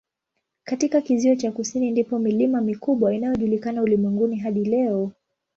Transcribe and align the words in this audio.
Katika 0.63 1.01
kizio 1.01 1.35
cha 1.35 1.51
kusini 1.51 1.91
ndipo 1.91 2.19
milima 2.19 2.61
mikubwa 2.61 3.13
inayojulikana 3.15 3.81
ulimwenguni 3.83 4.37
hadi 4.37 4.65
leo. 4.65 5.11